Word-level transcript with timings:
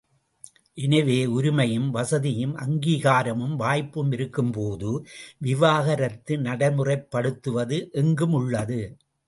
எனவே 0.77 1.25
உரிமையும், 1.25 1.89
வசதியும், 1.89 2.55
அங்கீகாரமும், 2.57 3.53
வாய்ப்பும் 3.55 4.11
இருக்கும்போது 4.11 4.91
விவாக 5.39 5.95
ரத்து 5.95 6.37
நடைமுறைப் 6.37 7.07
படுத்துவது 7.11 7.89
எங்கும் 7.91 8.33
உள்ளது. 8.33 8.81